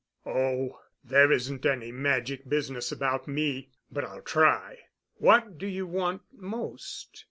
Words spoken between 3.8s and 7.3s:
But I'll try. What do you want most?"